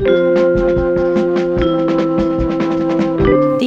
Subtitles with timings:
[0.00, 0.06] Die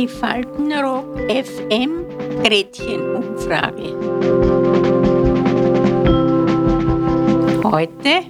[0.08, 2.06] Faltenrock FM
[2.42, 3.94] Gretchenumfrage.
[7.64, 8.26] Heute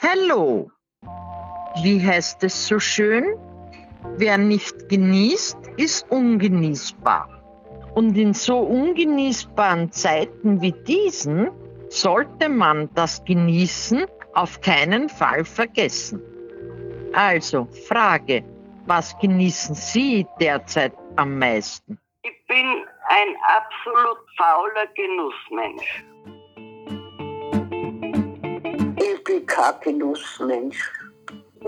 [0.00, 0.70] Hallo.
[1.82, 3.24] Wie heißt es so schön?
[4.16, 7.28] Wer nicht genießt, ist ungenießbar.
[7.94, 11.50] Und in so ungenießbaren Zeiten wie diesen
[11.90, 14.06] sollte man das Genießen
[14.36, 16.20] auf keinen Fall vergessen.
[17.14, 18.44] Also, Frage,
[18.84, 21.98] was genießen Sie derzeit am meisten?
[22.22, 26.04] Ich bin ein absolut fauler Genussmensch.
[28.98, 30.92] Ich bin kein Genussmensch.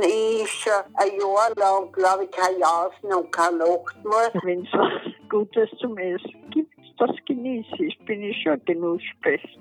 [0.01, 4.43] Ich schon ein Jahr lang, glaube ich, kein Jausen und keine Nacht mehr.
[4.43, 9.59] Wenn es was Gutes zum Essen gibt, das genieße ich, bin ich schon Genusspest.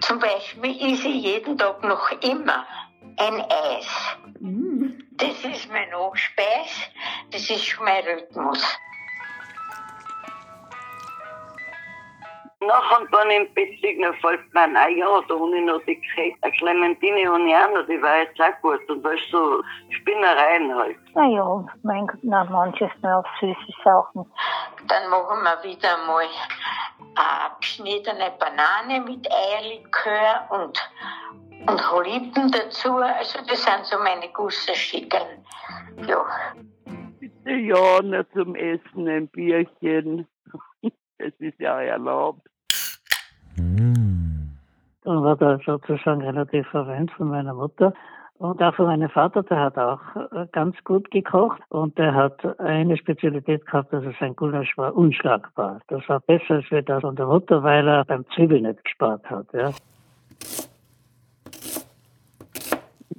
[0.00, 2.66] Zum Beispiel esse ich jeden Tag noch immer
[3.16, 3.88] ein Eis.
[5.12, 6.90] Das ist mein Nachspeis,
[7.30, 8.62] das ist mein Rhythmus.
[12.62, 15.80] Nachher dann im Bett liegen, dann fällt mir ein, ah ja, da habe ich noch
[15.86, 18.86] die Kre- eine Clementine habe ich auch noch, die war jetzt auch gut.
[18.90, 20.98] Und da ist so Spinnereien halt.
[21.14, 24.26] Naja, mein Gott, na, manches nur auf süße Sachen.
[24.88, 26.26] Dann machen wir wieder mal
[27.16, 30.78] eine geschnittene Banane mit Eierlikör und,
[31.66, 32.94] und Holiben dazu.
[32.96, 35.46] Also das sind so meine Gusserschicken.
[36.06, 36.24] Ja.
[37.18, 40.26] Bitte ja, nur zum Essen ein Bierchen.
[41.20, 42.42] Es ist ja erlaubt.
[45.02, 47.92] Dann war der sozusagen relativ verwöhnt von meiner Mutter.
[48.38, 50.00] Und auch von meinem Vater, der hat auch
[50.32, 51.60] äh, ganz gut gekocht.
[51.68, 55.80] Und der hat eine Spezialität gehabt, also sein Gulasch war unschlagbar.
[55.88, 59.28] Das war besser als wir das von der Mutter, weil er beim Zwiebeln nicht gespart
[59.28, 59.46] hat.
[59.52, 59.72] Ja.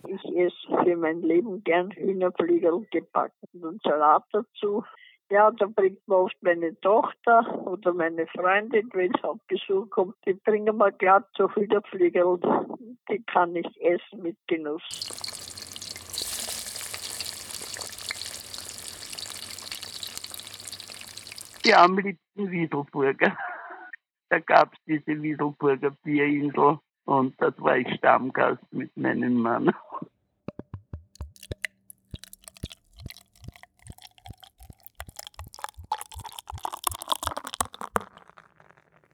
[0.08, 4.83] Ich esse für mein Leben gern Hühnerflügel gebacken und Salat dazu.
[5.31, 10.15] Ja, da bringt mir oft meine Tochter oder meine Freundin, wenn es auf Besuch kommt,
[10.25, 12.37] die bringen mir glatt so Hühnerflügel.
[13.09, 14.83] Die kann ich essen mit Genuss.
[21.64, 23.37] Die am liebsten Wiedelburger.
[24.30, 29.73] Da gab's diese Wiedelburger Bierinsel und dort war ich Stammgast mit meinem Mann.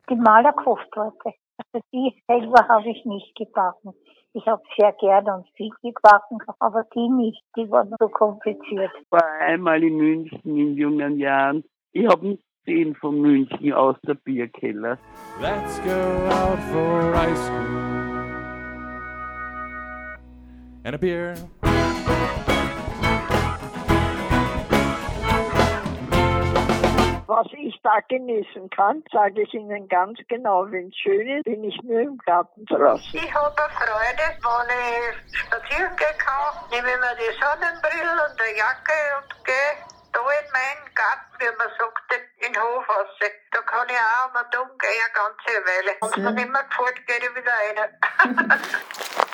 [0.09, 3.94] Die Malerkosttorte, also die selber habe ich nicht gebacken.
[4.34, 8.91] Ich habe sehr gerne und viel gebacken, aber die nicht, die waren so kompliziert.
[9.09, 11.63] war einmal in München in jungen Jahren.
[11.91, 14.97] Ich habe nicht gesehen von München aus der Bierkeller.
[15.41, 17.97] Let's go out for ice cream
[20.85, 21.35] and a beer.
[27.38, 30.66] Was ich da genießen kann, sage ich Ihnen ganz genau.
[30.72, 33.14] Wenn es schön ist, bin ich nur im Garten draußen.
[33.14, 38.42] Ich habe eine Freude, wenn ich spazieren gehen kann, nehme ich mir die Sonnenbrille und
[38.42, 39.53] eine Jacke und gehe
[40.14, 42.09] da in meinen Garten, wie man sagt,
[42.40, 43.06] in den Hof raus.
[43.52, 45.94] Da kann ich auch mal dumm gehen, eine ganze Weile.
[46.02, 48.62] Und wenn mir nicht mehr gefällt, gehe ich wieder rein.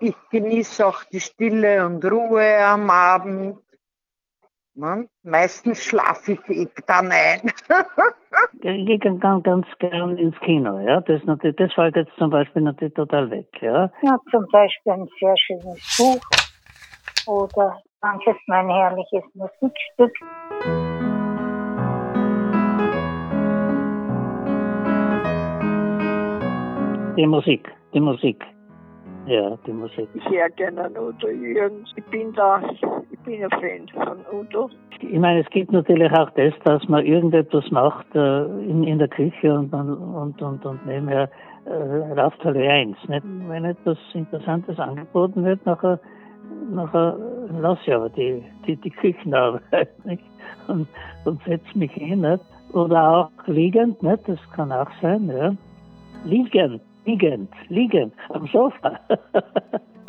[0.00, 3.58] Ich, genieße auch die Stille und Ruhe am Abend.
[4.74, 5.08] Ne?
[5.22, 7.50] Meistens schlafe ich dann ein.
[8.60, 10.78] Ich gehe ganz, ganz gern ins Kino.
[10.80, 11.00] Ja.
[11.00, 13.48] Das, das fällt jetzt zum Beispiel natürlich total weg.
[13.62, 13.90] Ja.
[14.02, 16.20] Ja, zum Beispiel ein sehr schönes Buch
[17.26, 20.12] oder manches mein herrliches Musikstück.
[27.16, 28.44] Die Musik, die Musik.
[29.26, 30.08] Ja, die Musik.
[30.30, 31.92] Sehr gerne an Udo Jürgens.
[31.96, 32.62] Ich bin da,
[33.10, 34.70] ich bin ein Fan von Udo.
[35.00, 39.08] Ich meine, es gibt natürlich auch das, dass man irgendetwas macht äh, in, in der
[39.08, 41.28] Küche und, und, und, und, und nebenher
[41.64, 42.96] äh, rauft halt eins.
[43.08, 43.26] Nicht?
[43.48, 45.98] Wenn etwas Interessantes angeboten wird, nachher,
[46.70, 47.18] nachher
[47.60, 50.22] lasse ich aber die, die, die Küchenarbeit nicht?
[50.68, 50.86] Und,
[51.24, 52.20] und setze mich hin.
[52.20, 52.44] Nicht?
[52.72, 54.28] Oder auch liegend, nicht?
[54.28, 55.28] das kann auch sein.
[55.28, 55.52] Ja?
[56.24, 59.00] Liegend, liegend, liegend am Sofa.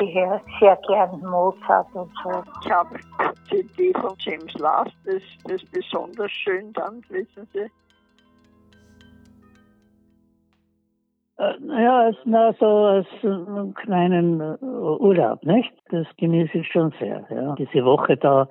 [0.00, 2.44] Ich höre sehr gern Mozart und so.
[2.62, 3.00] Ich habe
[3.48, 7.68] CD von James Last, das, das ist besonders schön dann, wissen Sie.
[11.38, 15.72] Äh, Ja, als, na, so als äh, einen kleinen äh, Urlaub, nicht?
[15.90, 17.26] Das genieße ich schon sehr.
[17.28, 17.56] Ja.
[17.56, 18.46] Diese Woche da äh,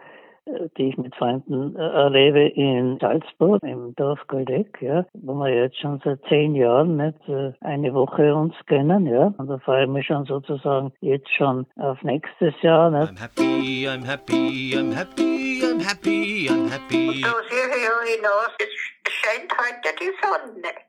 [0.77, 5.79] die ich mit Freunden äh, erlebe in Salzburg, im Dorf Goldeck, ja, wo wir jetzt
[5.79, 9.33] schon seit zehn Jahren nicht äh, eine Woche uns kennen, ja.
[9.38, 12.91] Und da freue ich mich schon sozusagen jetzt schon auf nächstes Jahr.
[12.91, 13.11] Nicht?
[13.11, 17.21] I'm happy, I'm happy, I'm happy, I'm happy, I'm happy.
[17.21, 20.88] Da sehe ich ja hinaus, es scheint heute die Sonne.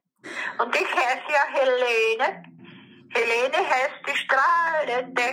[0.62, 2.57] Und ich heiße ja Helene.
[3.14, 5.28] Helene heißt die Strahlende.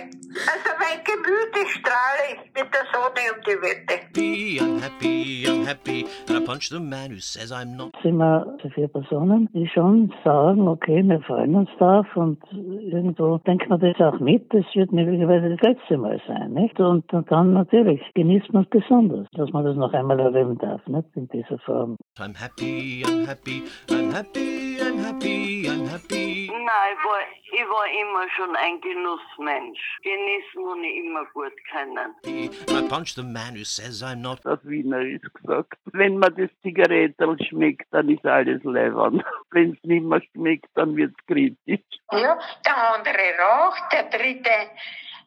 [0.48, 3.94] Also mein Gemüt ist strahlig mit der Sonne um die Wette.
[4.06, 6.06] Happy, I'm happy, I'm happy.
[6.28, 7.96] And I punch the man who says I'm not.
[8.02, 13.38] sind wir so vier Personen, die schon sagen, okay, wir freuen uns drauf und irgendwo
[13.38, 16.78] denkt man das auch mit, das wird möglicherweise das letzte Mal sein, nicht?
[16.78, 20.86] Und, und dann natürlich genießt man es besonders, dass man das noch einmal erleben darf,
[20.86, 21.08] nicht?
[21.14, 21.96] In dieser Form.
[22.18, 26.50] I'm happy, I'm happy, I'm happy, I'm happy, I'm happy.
[26.50, 27.20] Nein, ich war,
[27.52, 29.78] ich war immer schon ein Genussmensch.
[30.02, 32.14] Genießen und ich immer gut können.
[32.24, 34.40] I punch the man who says I'm not.
[34.44, 35.78] Das Wiener ist gesagt.
[35.92, 39.24] Wenn man das Zigarettel schmeckt, dann ist alles leibend.
[39.50, 41.80] Wenn es nicht mehr schmeckt, dann wird es kritisch.
[42.12, 44.50] Ja, der andere raucht, der dritte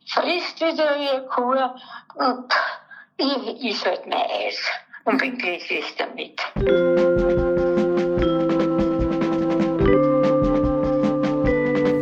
[0.05, 1.55] frisst wieder wie eine Kuh
[2.15, 2.53] und
[3.17, 4.71] ich is halt mein Eis
[5.05, 7.58] und bin glücklich damit.